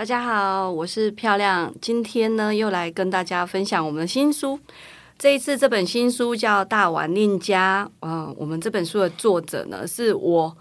[0.00, 4.58] 大家好，我是漂亮，今天呢又来跟大家分享我们的新书。
[5.18, 10.56] 这一次这本新书叫《大碗令家》，嗯，我们这本书的作者呢是我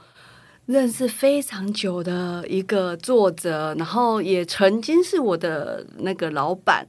[0.66, 6.86] 认识非常久的一个作者，然后也曾经是我的那个老板。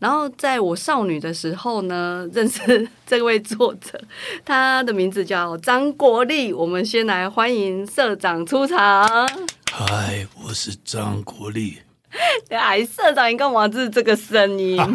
[0.00, 4.02] 然后在我少女的时候呢，认识这位作者，
[4.44, 6.52] 他的名字叫张国立。
[6.52, 9.06] 我们先来欢迎社长出场。
[9.70, 11.78] 嗨，我是张国立。
[12.50, 14.78] 哎，社长，你干嘛是这个声音？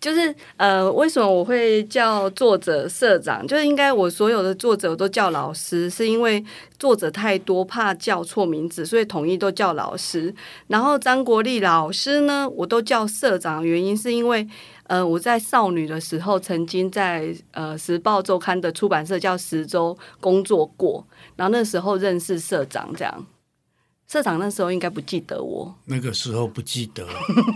[0.00, 3.46] 就是呃，为什么我会叫作者社长？
[3.46, 6.44] 就是应该我所有的作者都叫老师，是因为
[6.76, 10.34] 作者太多，怕叫错名字，所以统一都叫老师。
[10.66, 14.44] 然后张国立老师呢，我都叫社长，原因是因为
[14.88, 21.06] 呃，我在少女的时候曾经在呃《时报周刊》的出版社叫时周工作过，
[21.36, 23.24] 然后那时候认识社长这样。
[24.12, 27.02] 社长那时候应该不记得我，那个时候不记得。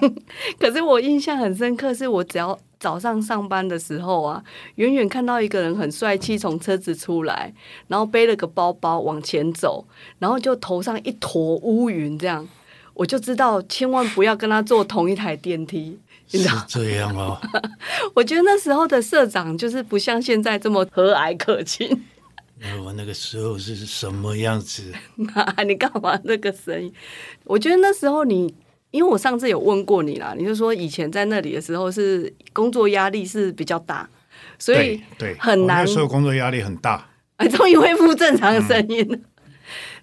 [0.58, 4.42] 可是我印象很深刻，是我只要早上上班的时候啊，
[4.76, 7.52] 远远看到一个人很帅气从车子出来，
[7.88, 9.84] 然后背了个包包往前走，
[10.18, 12.48] 然后就头上一坨乌云，这样
[12.94, 15.98] 我就知道千万不要跟他坐同一台电梯。
[16.26, 17.38] 是这样哦。
[18.16, 22.02] 我觉得那时候的社长就是不像现在这么和蔼可亲。
[22.58, 24.92] 那我那个时候是什么样子？
[25.66, 26.92] 你干嘛那个声音？
[27.44, 28.54] 我觉得那时候你，
[28.90, 34.08] 因为我上次有问过你啦，你就说以前在那里的时候是工作压力是比较大，
[34.58, 35.84] 所以对很难。
[35.84, 37.06] 那时候工作压力很大，
[37.36, 39.18] 哎，终于恢复正常的声音了。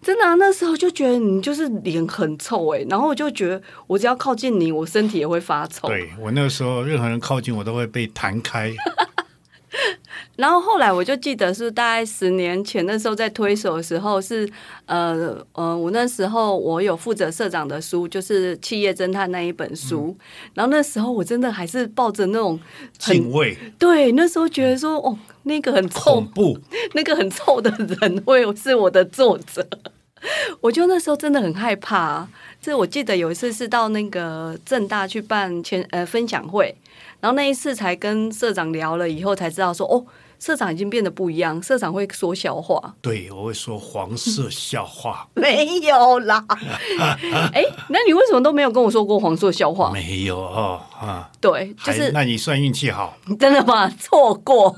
[0.02, 5.88] 真的，那时候就觉得你就是脸很臭哎，然后我就觉得我只要靠近你，我身体也会发臭。
[5.88, 8.72] 对我那个时候，任何人靠近我都会被弹开。
[10.36, 14.50] 然后后来我就记得是大概十年前那时候在推手的时候是
[14.88, 20.18] 呃呃我那时候我有负责社长的书就是企业侦探那一本书，
[20.56, 22.60] 然后那时候我真的还是抱着那种
[22.98, 26.58] 敬畏，对那时候觉得说哦那个很臭恐怖
[26.94, 27.70] 那个很臭的
[28.02, 29.64] 人会是我的作者，
[30.62, 32.28] 我就那时候真的很害怕。
[32.60, 36.76] 这我记得有一次是到那个正大去办签呃分享会，
[37.20, 40.04] 然后那一次才跟社长聊了以后才知道说哦。
[40.44, 42.94] 社长已经变得不一样，社长会说笑话。
[43.02, 45.26] 对，我会说黄色笑话。
[45.36, 46.46] 没有啦，
[47.54, 49.90] 哎，那你为什么都没有跟我说过黄色笑话？
[49.94, 53.18] 没有哦，啊，对，就是那你算运气好。
[53.40, 53.88] 真的吗？
[53.98, 54.76] 错过。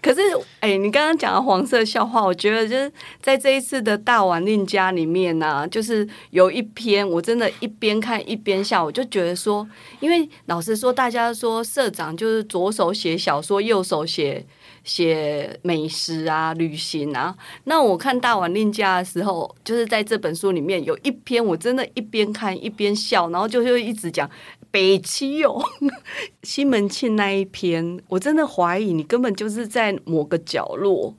[0.00, 0.22] 可是，
[0.60, 2.90] 哎，你刚刚讲的黄色笑话，我觉得就是
[3.20, 9.68] 在这一次的大玩令家里面呢，就是有一篇，我真的一边看一边笑，我就觉得说，
[10.00, 14.46] 因为老实说，大家说社长就是左手写小说，右手写。
[14.84, 17.36] 写美食啊，旅行啊。
[17.64, 24.28] 那我看《大碗令家》的时候，就是在这本书里面有一篇，我真的一边看一边笑，然后就就一直讲
[24.70, 25.62] 北七哟，
[26.42, 31.14] 西门庆那一篇，我真的怀疑你根本就是在某个角落。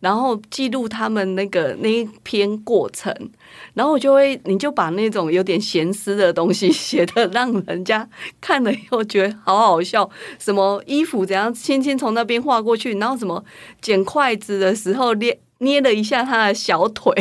[0.00, 3.14] 然后记录他们那个那一篇过程，
[3.74, 8.08] 然后我就会，你就把那种有点闲思的东西写的，让人家
[8.40, 10.08] 看了以后觉得好好笑。
[10.38, 13.44] 什么衣服怎样轻轻从那边划过去，然后什么
[13.82, 17.12] 捡筷子的时候捏捏了一下他的小腿，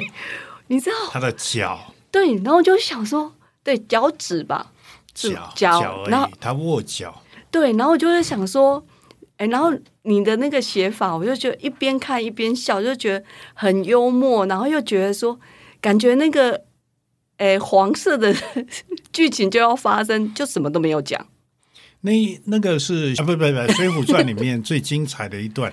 [0.67, 1.93] 你知道他的脚？
[2.09, 4.71] 对，然后就想说，对脚趾吧，
[5.13, 7.21] 脚脚，然后他握脚，
[7.51, 8.83] 对，然后我就会想说。
[9.39, 9.71] 哎，然后
[10.09, 13.23] 你的那个写法，我就觉得一边看一边笑，就觉得
[13.53, 15.39] 很幽默，然后又觉得说，
[15.79, 16.63] 感觉那个，
[17.37, 18.35] 哎，黄色的
[19.13, 21.27] 剧情就要发生，就什么都没有讲。
[22.01, 22.11] 那
[22.45, 23.45] 那个是啊，不不不，
[23.75, 25.71] 《水浒传》里面最精彩的一段，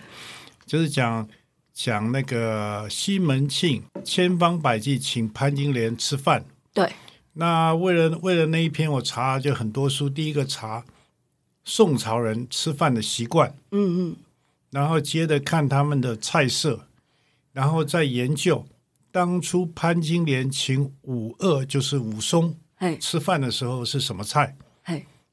[0.67, 1.27] 就是讲
[1.73, 6.45] 讲那个西门庆千方百计请潘金莲吃饭。
[6.75, 6.93] 对。
[7.33, 10.85] 那为了为了那一篇，我查就很多书，第一个查。
[11.69, 14.17] 宋朝人吃饭的习惯，嗯嗯，
[14.77, 16.87] 然后接着看他们的菜色，
[17.51, 18.63] 然后再研究
[19.11, 22.55] 当初潘金莲请武二，就是武松，
[23.01, 24.55] 吃饭的时候是什么菜，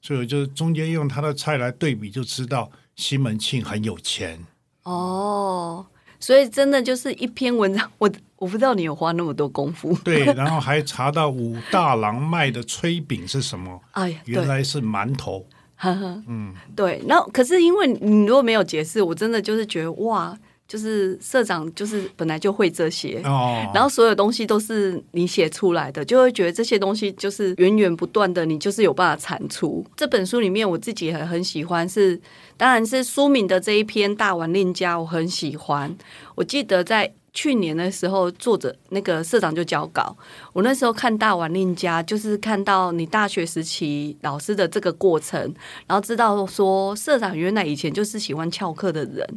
[0.02, 4.40] 所以我就中间用他的菜来对比，就知道西门庆很有钱。
[4.84, 5.86] 哦，
[6.22, 8.10] 所以真的就是一篇文章，我。
[8.38, 9.98] 我不知道你有花那么多功夫。
[10.04, 15.48] 对，然后还查到武大郎卖的炊饼是什么， 哎呀，原来是馒头。
[15.84, 17.02] 呵呵，嗯，对。
[17.08, 20.38] 然后可是因为你如果没有解释，我真的就是觉得哇，
[20.68, 29.86] 就是社长就是本来就会这些，哦，然后所有东西都是你写出来的，就会觉得这些东西就是源源不断的，你就是有办法产出。
[29.98, 32.20] 这本书里面我自己也很喜欢是，
[32.56, 35.96] 当然是书敏的这一篇《大碗令家》，我很喜欢。
[36.36, 40.16] 我记得在去年的时候，作者那个社长就交稿，
[40.54, 45.42] 我那时候看《大碗令家》，就是看到你大学时期老师的这个过程，
[45.88, 49.28] 然后知道说社长原来以前就是喜欢翘课的人。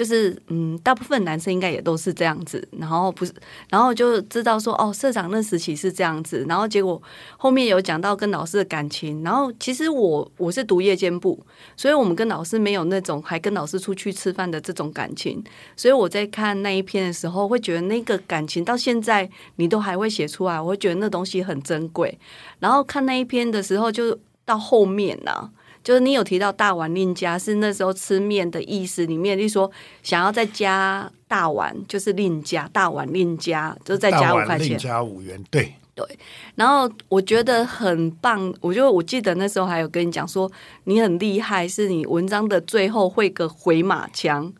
[0.00, 3.34] 就是嗯，大部分男生应该也都是这样子，然后不是，
[3.68, 7.02] 然后就知道说哦，社长那时期是这样子，然后结果
[7.36, 11.38] 后面有讲到跟老师的感情，然后其实我我是读夜间部，
[11.76, 15.44] 所以我们跟老师没有那种还跟老师出去吃饭的这种感情，
[15.76, 22.18] 所以我在看那一篇的时候，会觉得那个感情到现在你都还会写出来，我会觉得那东西很珍贵。
[22.58, 25.50] 然后看那一篇的时候，就到后面呢、
[25.90, 29.68] 就是你有提到大碗另加是那时候吃面的意思，里面就说
[30.04, 34.78] 想要再加大碗，就是另加大碗另加，就是再加五块钱。
[34.78, 36.06] 加五元，对对，
[36.54, 40.48] 然后我觉得很棒，我就我记得那时候还有跟你讲说
[40.84, 44.52] 你很厉害，是你文章的最后会个回马枪，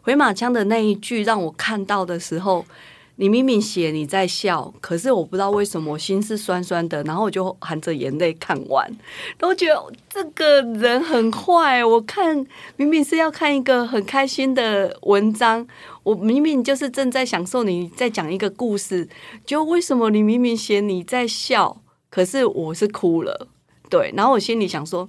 [0.00, 2.64] 回马枪的那一句让我看到的时候。
[3.20, 8.88] 你明明写你在笑，可是我不知道为什么我心是酸酸的，然后我就含着眼泪看完，
[9.38, 11.84] 然后觉得这个人很坏。
[11.84, 15.66] 我看明明是要看一个很开心的文章，
[16.04, 19.08] 我明明就是正在享受你在讲一个故事，
[19.44, 23.48] 就为什么你明明写你在笑，可是我是哭了，
[23.90, 25.08] 对，然后我心里想说，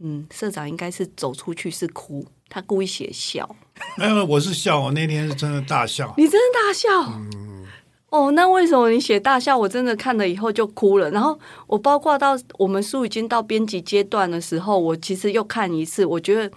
[0.00, 3.54] 嗯，社长应该是走出去是哭，他故意写笑，
[3.98, 6.14] 哎， 我是笑，我那天是真的大笑。
[6.16, 7.20] 你真的大笑。
[8.10, 9.56] 哦，那为什么你写大笑？
[9.56, 11.10] 我真的看了以后就哭了。
[11.10, 16.50] 然后我包括到我们书已经到编辑阶段的时候，我其实又看一次，我觉得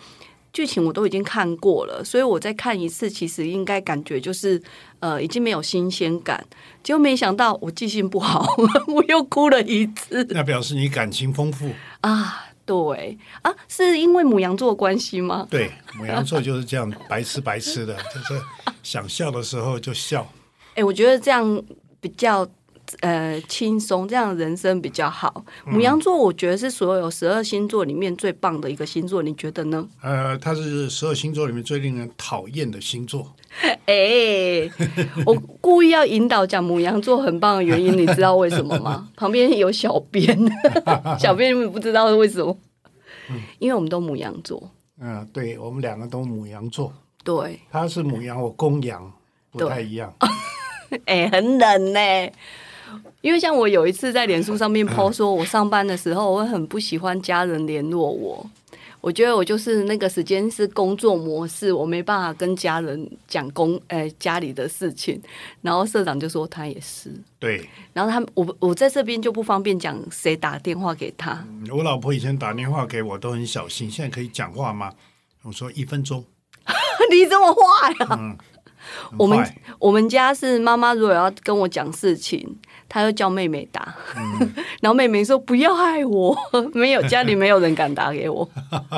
[0.54, 4.62] 剧情我都已经看过了，所以我再看一次，其实应该感觉就是
[5.00, 6.42] 呃已经没有新鲜感。
[6.82, 8.56] 结果没想到我记性不好，
[8.88, 11.70] 我又哭了一次那表示你感情丰富。
[12.00, 12.46] 啊！
[12.72, 15.46] 对啊，是因为母羊座关系吗？
[15.50, 18.42] 对，母羊座就是这样白痴白痴的，就是
[18.82, 20.26] 想笑的时候就笑。
[20.76, 21.62] 哎、我觉得这样
[22.00, 22.48] 比较
[23.00, 25.44] 呃轻松，这样人生比较好。
[25.66, 29.88] 母羊座，我觉得是所有十二星座里面最棒的一个星座，你觉得呢？
[30.02, 33.34] 呃，它是十二星座里面最令人讨厌的星座。
[33.86, 34.70] 哎、
[35.26, 39.10] 我故意要引导讲母羊座很棒的原因，你知道为什么吗？
[39.18, 40.38] 旁边有小编，
[41.20, 42.58] 小编你不知道为什么？
[43.60, 44.72] 因为我们都母羊座，
[45.02, 46.94] 嗯、对我们两个都母羊座，
[47.24, 49.12] 对，他是母羊，我公羊，
[49.52, 50.14] 不太一样。
[51.06, 52.00] 哎、很冷呢、
[53.22, 58.50] 因为像我有一次在脸书上面 po 说，我上班的时候，我很不喜欢家人联络我。
[59.00, 65.20] 我觉得我就是那个时间是工作模式，我没办法跟家人讲工呃家里的事情。
[65.62, 71.44] 然后社长就说他也是，对然后他我我在这边就不方便讲谁打电话给他。
[71.72, 74.94] 我老婆以前打电话给我都很小心，现在可以讲话吗？
[75.42, 76.24] 我说一分钟。
[77.10, 78.38] 你这么坏呀、很
[79.18, 82.58] 我们我们家是妈妈如果要跟我讲事情，
[82.90, 83.96] 她就叫妹妹打，
[84.82, 86.38] 然后妹妹说不要害我，
[86.74, 88.48] 没有家里没有人敢打给我。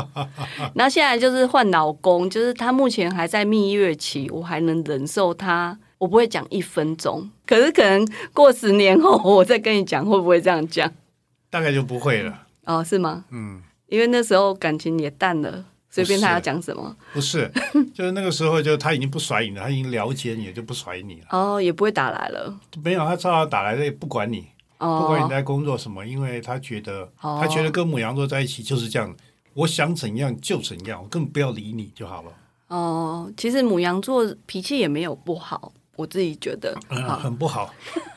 [0.76, 10.92] 然后现在就是换老公，就是他目前还在蜜月期，我还能忍受他，我不会讲一分钟，可是可能过十年后我再跟你讲，会不会这样讲？
[11.50, 12.40] 大概就不会了。
[12.66, 13.26] 哦，是吗？
[13.32, 17.52] 嗯，因为那时候感情也淡了，随便他要讲什么，不是，
[17.94, 21.28] 就是那个时候就他已经不甩你了，他已经了解你了，就不甩你了。
[21.30, 22.60] 哦，也不会打来了。
[22.84, 24.48] 没有，他照样打来了，也不管你，
[24.80, 29.16] 哦，不管你在工作什么，因为他觉得，哦他觉得跟母羊座在一起就是这样，
[29.54, 32.32] 我想怎样就怎样，我根本不要理你就好了。
[32.70, 36.76] 哦，其实母羊座脾气也没有不好，我自己觉得。
[36.90, 37.74] 嗯，很不好。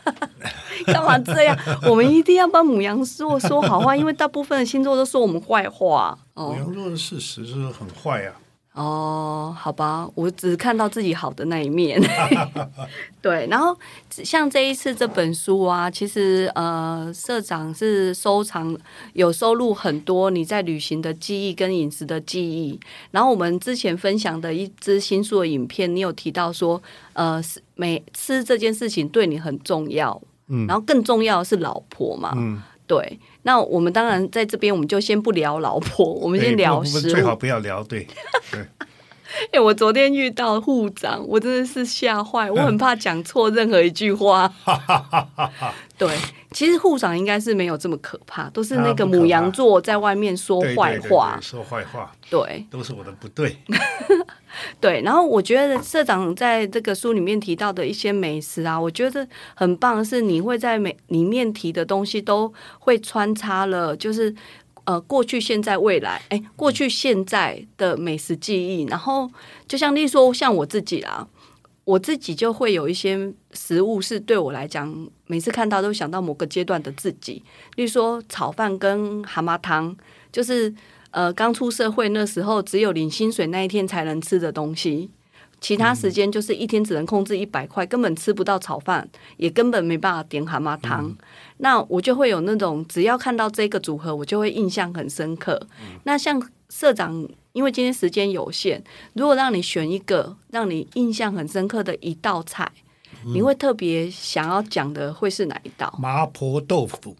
[0.86, 1.56] 干嘛这样？
[1.88, 6.16] 我们一定要帮母羊座说好话，因为大部分的星座都说我们坏话。
[6.34, 8.32] 母哦羊座的事实是很坏啊。
[8.76, 11.98] 哦，好吧，我只看到自己好的那一面。
[13.22, 13.74] 对，然后
[14.10, 18.76] 像这一次这本书啊，其实呃，社长是收藏
[19.14, 22.78] 有收录很多你在旅行的记忆跟饮食的记忆。
[23.10, 26.80] 然后我们之前分享的一支新书的影片，你有提到说，
[27.14, 27.42] 呃，
[27.76, 33.18] 每吃这件事情对你很重要，嗯然后更重要的是老婆嘛，嗯，对。
[33.42, 37.36] 那我们当然在这边，我们就先不聊老婆，我 我们先聊食物最好。
[37.36, 37.82] 不要聊。
[37.84, 38.06] 对
[38.50, 38.64] 对，
[39.52, 44.52] 哎、我昨天遇到护长，我真的是吓坏，我很怕讲错任何一句话。
[45.98, 46.08] 对，
[46.50, 51.42] 其实护长应该是没有这么可怕，都是那个母羊座在外面说对对对坏话对。
[51.42, 53.56] 说坏话对都是我的不对。
[54.80, 64.34] 对，然后我觉得社长在这个书里面提到的一些美食啊，我觉得很棒，是你会在每里面提的东西都会穿插了，就是。
[64.86, 69.28] 呃，过去、现在、未来，哎，过去、现在的美食记忆，然后
[69.66, 71.26] 就像例如说，像我自己啦，
[71.82, 77.42] 我自己就会有一些食物是对我来讲，每次看到都想到某个阶段的自己。
[77.74, 79.96] 例如说炒饭跟蛤蟆汤，
[80.30, 80.72] 就是
[81.16, 85.10] 呃刚出社会那时候，只有领薪水那一天才能吃的东西。
[85.58, 89.08] 其他时间就是一天只能控制一百块，根本吃不到炒饭，
[89.38, 91.16] 也根本没办法点蛤蟆汤。
[91.56, 95.58] 那我就会有那种，只要看到这个组合，我就会印象很深刻。
[96.04, 102.70] 那像社长，因为今天时间有限，如果让你选一个让你印象很深刻的一道菜，
[103.24, 105.90] 你会特别想要讲的会是哪一道？
[105.98, 107.16] 麻婆豆腐，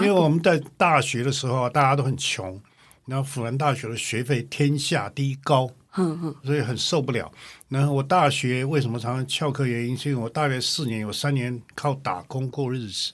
[0.00, 2.60] 为我们在大学的时候啊，大家都很穷，
[3.08, 7.32] 然后辅仁大学的学费天下第一高，嗯嗯所以很受不了。
[7.68, 9.64] 然后我大学为什么常常翘课？
[9.64, 13.12] 原因是因为我大学四年有三年靠打工过日子。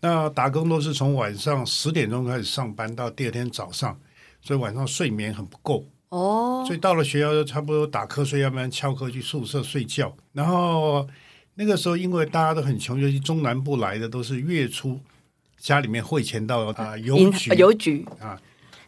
[0.00, 3.98] 那打工都是从晚上十点钟开始上班到第二天早上，
[4.40, 5.84] 所以晚上睡眠很不够。
[6.10, 10.14] 哦，所以到了学校就差不多打瞌睡，要不然翘课去宿舍睡觉。
[10.32, 11.08] 然后
[11.54, 15.00] 那个时候，因为大家都很穷，尤其中南部来的都是月初
[15.58, 18.06] 家里面汇钱到啊邮银局，邮局，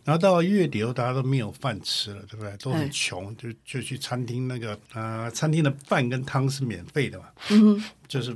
[0.06, 2.56] 然后到了月底后，大家都没有饭吃了，对不对？
[2.58, 8.34] 都哎很穷，就就去餐厅那个啊，餐厅的饭跟汤是免费的嘛，嗯就是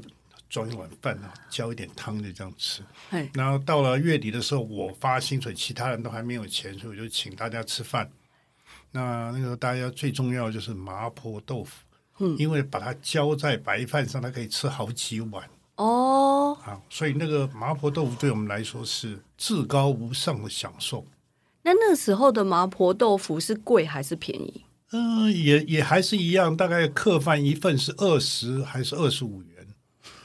[0.49, 2.83] 装一碗饭啊，浇一点汤就这样吃。
[3.11, 8.11] 哎，然后到了月底的时候，我发薪水，其他人都还没有钱，所以我就请大家吃饭。
[8.91, 11.77] 那那个大家最重要的就是麻婆豆腐，
[12.19, 21.07] 嗯，因为把它浇在白饭上，它可以吃好几碗哦，啊，所以那个麻婆豆腐对我们来说是至高无上的享受。
[21.63, 24.65] 那那时候的麻婆豆腐是贵还是便宜？
[24.93, 29.67] 嗯、也也还是一样，大概客饭一份是二十还是二十五元，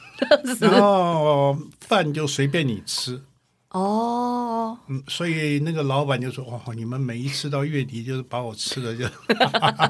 [0.60, 3.22] 然后饭就随便你吃。
[3.70, 9.04] 哦，嗯，所以那个老板就说：“哦，你们每一次到月底就是把我吃的就，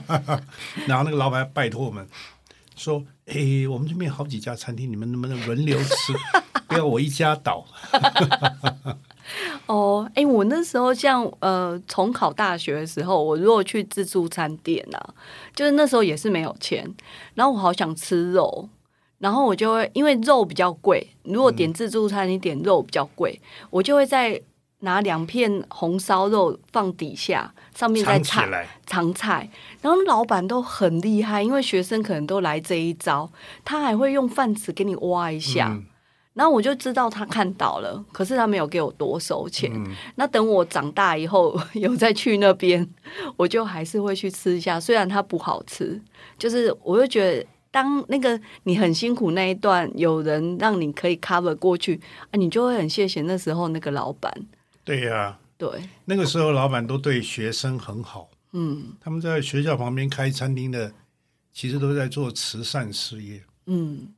[0.86, 2.06] 然后那个老板拜托我们
[2.74, 6.12] 说：，哎，我们这边好几家餐厅，你们能不能轮流吃，
[6.66, 7.64] 不要我一家倒。
[9.66, 15.14] 哦，哎，我那时候像呃，重考大学的时候，我如果去自助餐店啊，
[15.54, 16.88] 就是那时候也是没有钱，
[17.34, 18.68] 然后我好想吃肉，
[19.18, 24.40] 然后我就会因为肉比较贵，如果点自助餐你点肉比较贵，我就会再
[24.80, 29.50] 拿两片红烧肉放底下，上面再菜来，常菜，
[29.82, 33.28] 然后老板都很厉害，因为学生可能都来这一招，
[33.64, 35.70] 他还会用饭匙给你挖一下。
[35.72, 35.86] 嗯
[36.36, 39.68] 然后我就知道他看到了，可是他没有给我多收钱。
[39.74, 42.86] 嗯那等我长大以后有再去那边，
[43.36, 46.00] 我就还是会去吃一下，虽然它不好吃，
[46.38, 47.46] 就是我就觉得。
[47.68, 52.00] 当那个你很辛苦那一段，有人让你可以 cover 过去
[52.30, 54.32] 啊，你就会很谢谢那时候那个老板。
[54.82, 55.68] 对呀、对，
[56.06, 60.90] 那个时候老板都对学生很好，嗯他们在学校旁边开餐厅的，
[61.52, 63.42] 其实都在做慈善事业。
[63.66, 64.08] 嗯，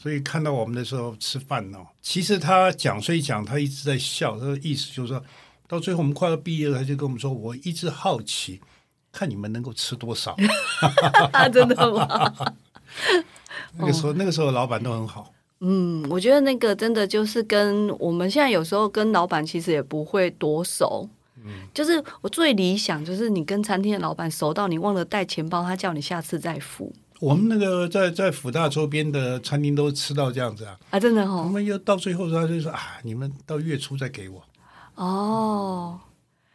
[0.00, 5.22] 所以看到我们的时候吃饭哦，其实他讲虽讲，他一直在笑，他的意思就是说，
[5.66, 8.60] 到最后我们快要毕业了，他就跟我们说，我一直好奇，
[9.10, 10.36] 看你们能够吃多少。
[11.52, 12.32] 真的吗？
[13.76, 21.08] 那个时候，那个时候老板都很好，嗯，我觉得那个真的就是跟我们现在有时候跟老板其实也不会多熟。
[21.44, 30.78] 嗯就是我最理想就是你跟餐厅的老板熟到你忘了带钱包，他叫你下次再付我们那个在在福大周边的餐厅都吃到这样子啊。
[30.90, 31.00] 啊！
[31.00, 34.42] 真的我哦，们又到最后他就说啊，你们到月初再给我，
[34.94, 35.98] 哦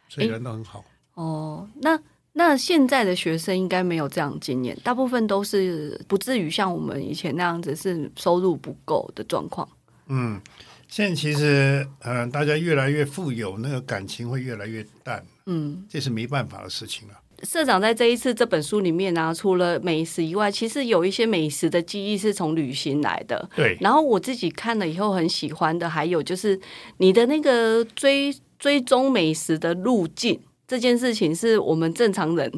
[0.08, 0.84] 所以人都很好。
[1.14, 2.00] 哦，那
[2.32, 9.68] 那现在的学生应该没有这样经验，大部分都是不至于像我们以前那样子是收入不够的状况。
[10.06, 10.40] 嗯，
[10.88, 17.14] 现在其实呃，大家越来越富有，那个感情会越来越淡，嗯，这是没办法的事情了。
[17.44, 23.48] 社长在这一次这本书里面呢、除了美食以外，其实有一些美食的记忆是从旅行来的。
[23.54, 26.58] 对，然后我自己看了以后很喜欢的，还有就是
[26.96, 32.50] 你的那个追追踪美食的路径这件事情，是我们正常人，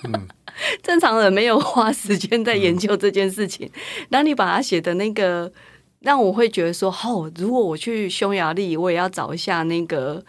[0.82, 3.70] 正常人没有花时间在研究这件事情。
[4.10, 5.50] 然后你把它写的那个
[6.00, 10.24] 让我会觉得说，哦，如果我去匈牙利，我也要找一下那个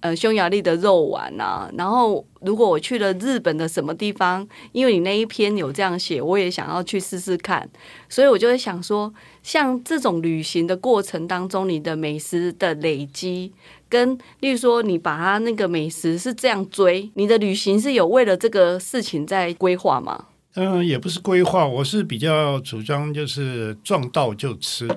[0.00, 1.68] 呃匈牙利的肉丸啊。
[1.76, 7.68] 然后，如果我去了日本的什么地方，因为你那一篇有这样写，我也想要去试试看。
[8.08, 13.52] 所以我就会想说，像这种旅行的过程当中，你的美食的累积，
[13.88, 20.26] 跟例如说你把它那个美食是这样追，你的旅行是有为了这个事情在规划吗？
[20.60, 24.88] 嗯，也不是规划，我是比较主张就是撞到就吃。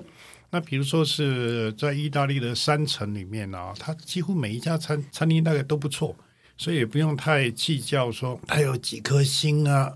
[0.50, 6.16] 那比如说是在意大利的山城里面啊，它几乎每一家餐餐厅大概都不错，
[6.58, 9.94] 所以也不用太计较说 它有几颗星啊，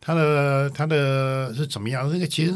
[0.00, 2.52] 它的它的是怎么样，那个其实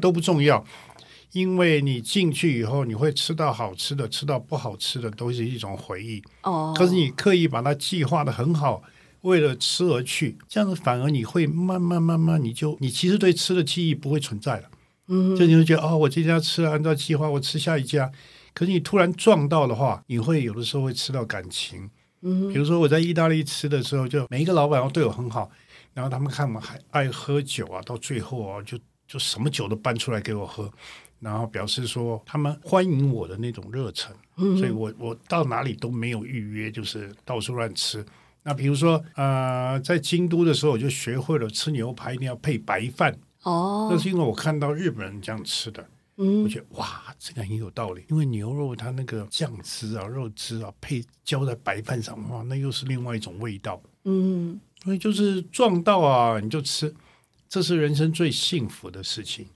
[0.00, 0.64] 都不重要，
[1.32, 6.22] 因为你进去以后，你会吃到好吃的，吃到不好吃的，都是一种回忆。
[6.40, 8.82] 哦，可是你刻意把它计划的很好，
[9.22, 14.70] 为了吃而去，这样子反而你会慢慢慢慢，你就你其实对吃的记忆不会存在了。
[15.08, 18.10] 嗯，就你会觉得哦，我这家吃按照计划，我吃下一家。
[18.52, 21.88] 可是你突然撞到的话，你会有的时候会吃到感情。
[22.22, 25.50] 嗯，比如说我在意大利吃的时候，就每一个老板都对我很好，
[25.92, 30.72] 然后他们看我还爱喝酒啊，到最后啊，就就什么酒都搬出来给我喝，
[31.20, 34.14] 然后表示说他们欢迎我的那种热忱。
[34.38, 38.04] 嗯，所以我我到哪里都没有预约，就是到处乱吃。
[38.46, 43.12] 那比如说呃，在京都的时候，我就学会了吃牛排一定要配白饭。
[43.42, 45.84] 哦，那是因为我看到日本人这样吃的，
[46.16, 48.04] 嗯，我觉得哇，这个很有道理。
[48.08, 53.82] 因为牛肉它那个酱汁啊、肉汁啊，配浇在白饭上，哇，那又是另外一种味道。
[54.04, 56.94] 嗯，所以就是撞到啊，你就吃，
[57.48, 59.48] 这是人生最幸福的事情。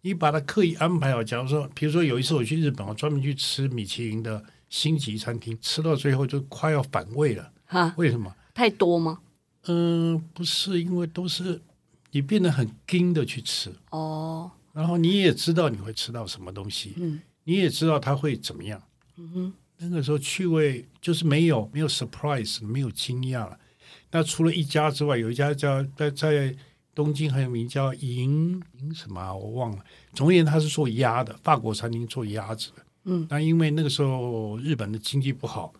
[0.00, 7.51] 你把它刻意安排好，假如说，比如说有一次我去日本，我专门去吃米其林的星级餐厅，吃到最后就快要反胃了。
[7.72, 8.34] 哈，为什么？
[8.52, 9.18] 太多吗？
[9.66, 11.60] 嗯、不是，因为都是
[12.10, 13.72] 你变得很精的去吃。
[13.90, 18.82] 哦，然后你也知道你会吃到什么东西，嗯，你也知道它会怎么样。
[19.16, 23.58] 嗯哼，那个时候趣味就是没有没有 surprise，没有惊讶了。
[24.10, 26.54] 那除了一家之外，有一家叫在在
[26.94, 29.82] 东京很有名叫银银什么、啊、我忘了。
[30.12, 32.82] 总而言之，他是做鸭的，法国餐厅做鸭子的。
[33.04, 35.72] 嗯，那因为那个时候日本的经济不好，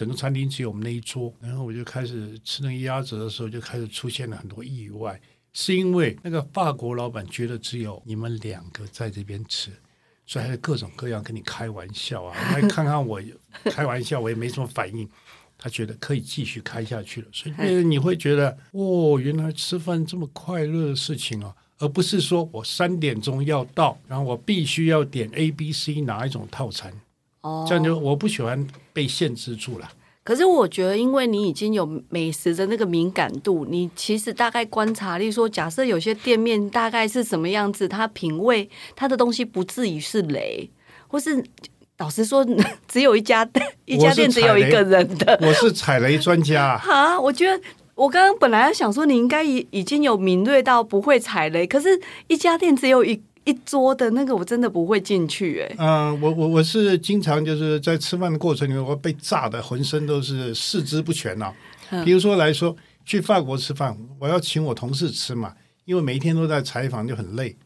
[0.00, 5.20] 整个餐厅只有我们那一桌，然后我就开始吃那个鸭子的时候，就开始出现了很多意外。
[5.52, 9.70] 是因为那个法国老板觉得只有你们两个在这边吃，
[10.24, 12.34] 所以还是各种各样跟你开玩笑啊。
[12.50, 13.20] 来看看我
[13.64, 15.06] 开玩笑，我也没什么反应，
[15.58, 17.28] 他觉得可以继续开下去了。
[17.30, 26.90] 所以你会觉得，哦，原来吃饭这么快乐的事情啊，而不是说我三点钟要到，然后我必须要点 A、B、C 哪一种套餐，
[27.42, 29.90] 哦，这样就我不喜欢被限制住了。
[30.22, 40.70] 可是我觉得，因为你已经有美食的那个敏感度，你其实大概观察例如说，假设有些店面大概是什么样子，它品味它的东西不至于是雷，
[41.08, 41.42] 或是
[41.98, 42.46] 老实说，
[42.86, 43.48] 只有一家
[43.86, 45.38] 一家店只有一个人的。
[45.42, 46.82] 我是踩雷专家、啊。
[46.86, 47.60] 啊，我觉得
[47.94, 61.54] 我刚刚本来想说，你应该已已经有敏锐到不会踩雷，可是一家店只有一一桌的那个，我真的不会进去哎、嗯、我我我是经常就是在吃饭的过程里面，我被炸的浑身都是四肢不全啊、
[62.04, 67.56] 比如说来说，去法国吃饭，我要请我同事吃嘛，因为每一天都在采访就很累，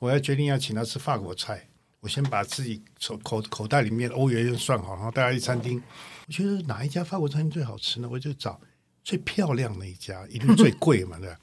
[0.00, 1.68] 我要决定要请他吃法国菜，
[2.00, 5.80] 我先把自己手口口袋里面的欧元算好，然后带他去餐厅。
[6.26, 8.08] 我觉得哪一家法国餐厅最好吃呢？
[8.10, 8.60] 我就找
[9.02, 11.36] 最漂亮的一家，一定最贵嘛，对吧？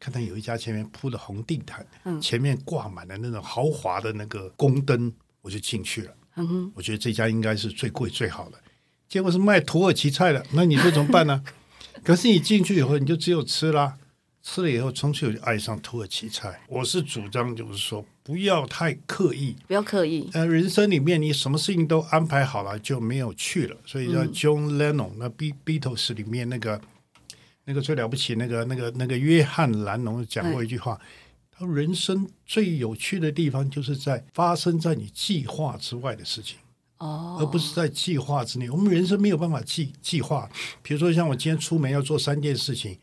[0.00, 1.86] 看到有一家前面铺的红地毯，
[2.20, 6.14] 前面挂满了那种豪华的那个宫灯，我就进去了。
[6.36, 8.58] 嗯哼，我觉得这家应该是最贵最好的，
[9.08, 11.42] 结果是卖土耳其菜的，那你说怎么办呢？
[12.04, 13.98] 可是你进去以后，你就只有吃啦，
[14.40, 16.60] 吃了以后，从此我就爱上土耳其菜。
[16.68, 19.56] 我是主张就是说，不要太刻意。
[19.66, 20.30] 不要刻意。
[20.32, 23.76] 呃，人生里面你什么事情都安排好了，就没有去了。
[23.84, 26.80] 所以叫 John Lennon，、那 B Beatles 里面那个
[27.68, 30.98] 那个最了不起那个那个那个约翰兰农讲过一句话，
[31.52, 36.56] 他说人生最有趣的地方就是在发生在你计划之外的事情。
[36.96, 38.70] 哦，而不是在计划之内。
[38.70, 40.48] 我们人生没有办法计计划，
[40.82, 42.98] 比如说像我今天出门要做三件事情，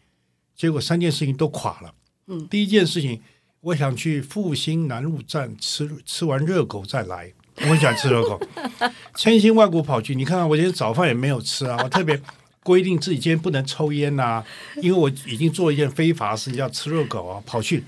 [0.56, 1.94] 结果三件事情都垮了。
[2.26, 3.22] 嗯，第一件事情，
[3.62, 8.42] 我想去复兴南路站吃吃完热狗再来，我很喜欢吃热狗，
[9.16, 10.16] 千辛万苦跑去。
[10.16, 12.20] 你看看我今天早饭也没有吃啊，我特别。
[12.66, 14.44] 规定自己今天不能抽烟呐、
[14.82, 17.84] 因为我已经做一件非法事，要吃热狗啊，跑去。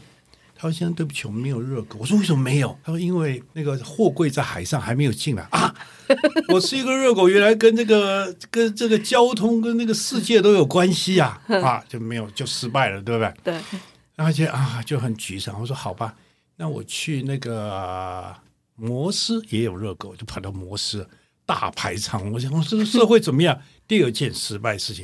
[0.60, 5.74] 他说：“先生，对不起，我们没有热狗。”我说：“为什么没有？”他说：“因为那个货柜在海上还没有进来啊。
[6.50, 13.34] ”我吃一个热狗，原来跟这个跟这个交通跟那个世界都有关系啊 啊，就没有就失败了，对不对？
[13.44, 13.80] 对，
[14.16, 15.60] 然后就啊就很沮丧。
[15.62, 16.16] 我说：“好吧，
[16.56, 18.36] 那我去那个
[18.76, 21.08] 摩斯也有热狗，就跑到摩斯
[21.48, 22.32] 大排场。
[22.32, 23.60] 我想，我这个社会怎么样？
[23.88, 25.04] 第二件失败事情，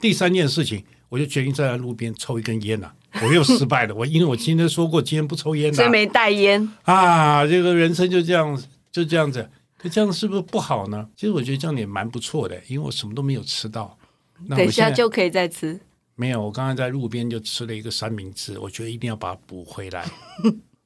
[0.00, 2.90] 第三件事情，我就决定站在路边抽一根烟呐、
[3.22, 6.68] 我又失败了，我因为我今天说过，今天不抽烟的、所以没带烟。
[6.82, 9.48] 啊，这个人生就这样，就这样子。
[9.76, 11.06] 可这样是不是不好呢？
[11.14, 13.96] 其实我觉得这样也蛮不错的，因为我什么都没有吃到。
[14.46, 15.78] 那等一下就可以再吃。
[16.16, 20.06] 没有，我刚刚在路边就吃了一个三明治，我觉得一定要把它补回来。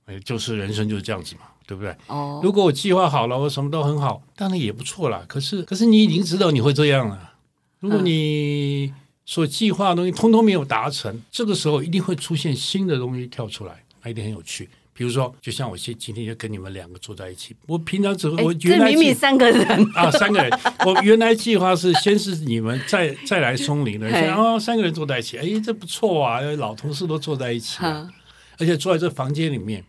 [0.07, 1.95] 哎， 就是人生就是这样子嘛，对不对？
[2.07, 5.23] 哦，如果我计划好了，我什么都很好，当然也不错啦。
[5.29, 7.35] 可是，可是你已经知道你会这样了。
[7.81, 8.91] 如果你
[9.27, 14.69] 所计划的东西通通没有达成，这个时候一定会出现新的东西跳出来，那一定很有趣。
[14.95, 20.51] 比如说，就像我今今天就跟你们两个坐在一起，我平常只会哎我原来明明三个人，啊三个人，
[20.85, 28.11] 我原来计划是先是你们再 再来松林的，然后三个人坐在一起，哎，这不错啊，老同事都坐在一起啊、
[28.59, 29.85] 而且坐在这房间里面，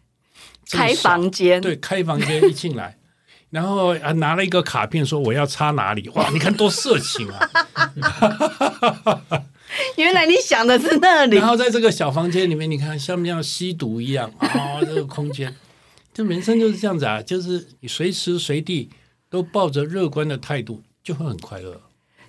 [0.71, 2.97] 开房间，对，开房间一进来，
[3.49, 7.49] 然后啊拿了一个卡片说我要插哪里，哇，你看多色情啊！
[9.97, 11.47] 原来你想的是那里然。
[11.47, 15.55] 后在这个小房间里面，你看像不像吸毒一样啊、 这个空间，
[16.13, 18.89] 这人生就是这样子啊，就是你随时随地
[19.29, 21.79] 都抱着乐观的态度，就会很快乐。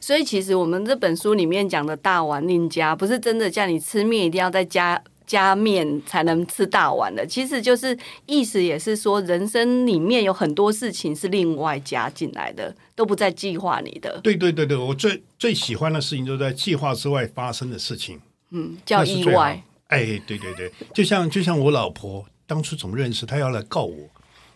[0.00, 19.62] 所以其实我们这本书里面讲的大玩令家，不是真的叫你吃面一定要再加加面才能吃大碗的，其实就是意思也是说，人生里面有很多事情是另外加进来的，都不在计划里的，对对对对，我最最喜欢的事情就是在计划之外发生的事情，嗯，叫意外。。
[19.86, 24.08] 哎，对对对，就像就像我老婆当初怎么认识，她要来告我，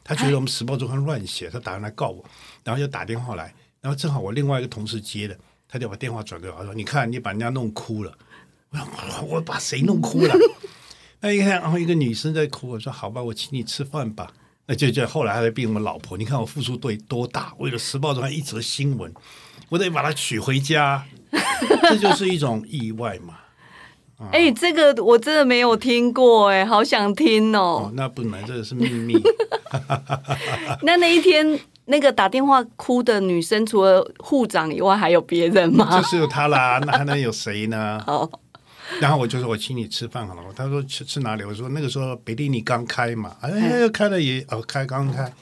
[0.03, 2.25] 她觉得我们《时报周刊》乱写，她打算来告我，
[2.65, 8.13] 然后就打电话来，然后正好我另外一个同事接的，他就把电话转给我，他说：“你看，你把人家弄哭了。”
[8.81, 10.35] 我说：“我我把谁弄哭了？”
[11.21, 14.31] 那一看，然后一个女生在哭，我说：“好吧，我请你吃饭吧。”
[14.67, 19.13] 那就就后来她就变我老婆，你看我付出对多大，为了《时报周刊》一则新闻，
[19.69, 21.05] 我得把她娶回家，
[21.83, 23.35] 这就是一种意外嘛。
[24.31, 29.15] 哎、这个我真的没有听过，哎，好想听哦哦。，那不能，这个是秘密。
[30.83, 36.09] 那那一天那个打电话哭的女生，除了护长以外，还有别人吗就？
[36.09, 38.03] 是有他啦，那还能有谁呢？
[38.07, 38.31] 哦，
[39.01, 40.53] 然后我就说我请你吃饭好了。
[40.55, 41.45] 他说吃吃哪里？
[41.45, 45.33] 我说那个时候北利尼刚开嘛，哎，嗯开了也哦开刚开，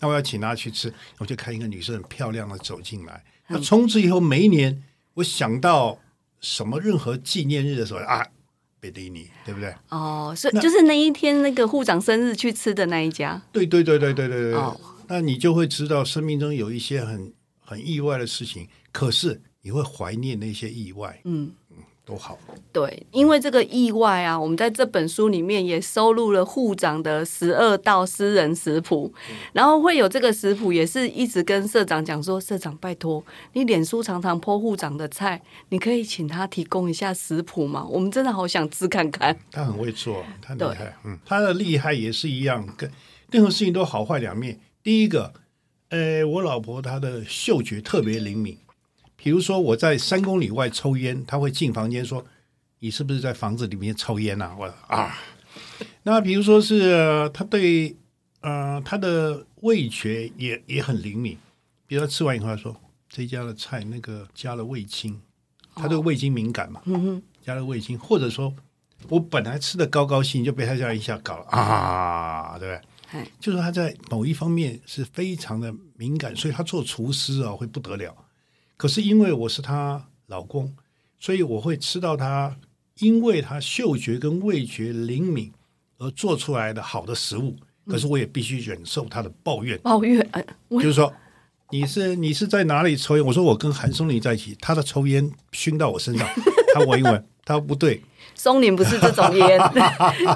[0.00, 0.92] 那我要请他去吃。
[1.18, 4.82] 我就看一个女生很漂亮的走进来，嗯那从此以后每一年
[5.14, 5.98] 我想到
[6.40, 8.26] 什么任何纪念日的时候啊，
[8.80, 9.74] 北蒂尼对不对？
[9.88, 13.40] 哦，所以就是那一天那个护长生日去吃的那一家。
[13.52, 14.54] 对对对对对对对。
[14.54, 14.78] 哦
[15.10, 21.50] 那你就会知道生命中有一些很很意外的事情，可是你会怀念那些意外，嗯，
[22.08, 22.38] 多好。
[22.72, 29.12] 对，因为这个意外啊，我们在这本书里面也收录了护长的十二道私人食谱，
[29.52, 37.86] 然后会有这个食谱，也是一直跟社长讲说，社长拜托，你脸书常常 po 护长的菜，你可以请他提供一下食谱吗？
[37.90, 39.38] 我们真的好想吃看看。
[39.50, 40.96] 他很会做，他很厉害。
[41.04, 42.90] 嗯，他的厉害也是一样，跟
[43.30, 44.58] 任何事情都好坏两面。
[44.82, 45.34] 第一个，
[45.90, 48.56] 呃，我老婆她的嗅觉特别灵敏，
[49.28, 52.24] 比如说我在三公里外抽烟，他会进房间说
[52.80, 55.18] ：“你是不是在房子里面抽烟啊？”我啊，
[56.04, 57.94] 那比如说是呃她对
[58.40, 61.36] 呃他的味觉也也很灵敏，
[61.86, 62.74] 比如他吃完以后他说
[63.06, 65.20] ：“这家的菜那个加了味精，
[65.74, 68.54] 他对味精敏感嘛。”嗯哼，加了味精，或者说
[69.10, 73.30] 我本来吃的高高兴，就被他这样一下搞了啊，对不对嗨？
[73.38, 78.16] 就是他在某一方面是非常的敏感，所以他做厨师啊会不得了。
[78.78, 80.74] 可是因为我是她老公，
[81.20, 82.56] 所以我会吃到她
[83.00, 85.52] 因为她嗅觉跟味觉灵敏
[85.98, 87.54] 而做出来的好的食物。
[87.86, 90.42] 可是我也必须忍受她的抱怨，抱怨，呃，
[90.80, 91.12] 就是说。
[91.70, 93.26] 你是你是在哪里抽烟？
[93.26, 96.26] 我说我跟韩松林在一起，他的抽烟熏到我身上，
[96.72, 98.02] 他闻一闻，他说不对，
[98.34, 99.60] 松林不是这种烟，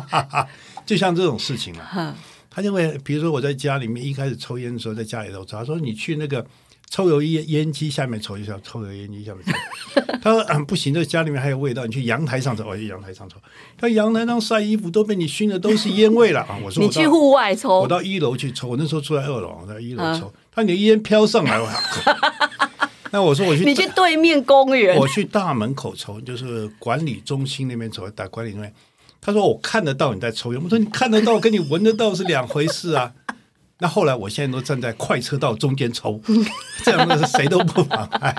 [0.85, 2.15] 就像这种事情啊，哼
[2.51, 6.47] 他就会，比如说我在家里面一开始抽烟的时候，在家里头抽，他说你去那个
[6.93, 10.03] 抽油烟烟机下面抽一下，抽油烟机下面抽。
[10.21, 13.39] 他说、嗯、不行，这家里面还有味道，你去阳台上抽，我去阳台上抽。
[13.79, 16.59] 他阳台上晒衣服都被你熏的都是烟味了 啊！
[16.63, 21.67] 我说我你去户外抽我，到一楼去抽，我那时候住在二楼，我在一楼嗯抽，他你的烟飘上来，我
[23.11, 28.71] 那我说我去你去对面公园我，去大门口抽，就是管理中心那边抽，打管理中心。
[29.19, 33.15] 他说我看得到你在抽烟，我说你看得到跟你闻得到是两回事啊。
[33.83, 36.21] 那后来我现在都站在快车道中间抽，
[36.85, 38.33] 这样子谁都不妨碍。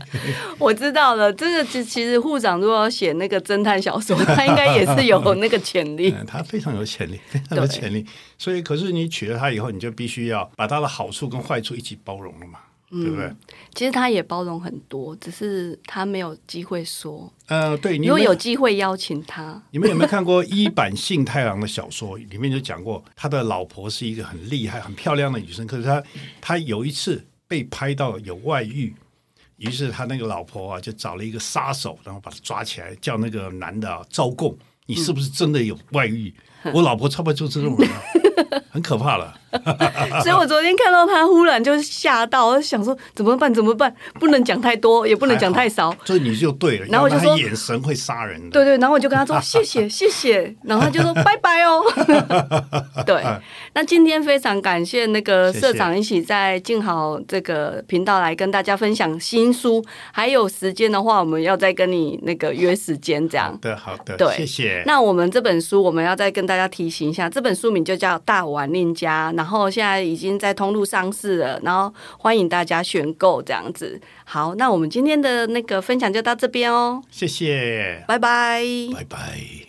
[0.58, 6.14] 我知道了，这个其其实护长如果要写那个侦探小说，他应该也是有 那个潜力。
[6.18, 8.06] 嗯他非常有潜力，非常有潜力。
[8.38, 12.58] 所以，可是你娶了她以后，你就必须要把她的好处跟坏处一起包容了嘛，
[12.90, 13.32] 对不对？
[13.74, 17.32] 其实他也包容很多，只是他没有机会说。
[17.46, 22.16] 呃，对，你如果有机会邀请他，你们有没有看过一版幸太郎的小说？
[22.16, 26.02] 里面就讲过，他的老婆是一个很厉害、很漂亮的女生，可是他
[26.40, 28.94] 他有一次被拍到有外遇，
[29.56, 36.32] 于是他那个老婆啊就找了一个杀手，然后把他抓起来，叫那个男的啊招供，你是不是真的有外遇？
[36.72, 38.02] 我老婆差不多就是这种人、啊，
[38.70, 39.38] 很可怕了。
[40.22, 43.52] 所以我昨天看到他，忽然就吓到，我就想说怎么办？
[43.52, 43.94] 怎么办？
[44.20, 45.94] 不能讲太多，也不能讲太少。
[46.04, 48.50] 所以你就对了，然后我就说眼神会杀人的。
[48.50, 51.82] 对对，然后我就跟他说谢谢谢谢，然后他就说拜拜哦。
[53.06, 53.22] 对，
[53.74, 63.58] 那今天非常感谢那个社长一起在静好这个频道来跟大家分享新书，还有时间的话，我们要再跟你那个约时间这样好。
[63.60, 64.82] 的，好的，对谢谢。
[64.86, 74.00] 那我们这本书，我们要再跟大家提醒一下，这本书名就叫《大碗令家》，然后现在已经在通路上市了，然后欢迎大家选购这样子。
[74.24, 78.62] 好，那我们今天的那个分享就到这边哦，谢谢，拜拜。
[78.94, 79.65] 拜拜。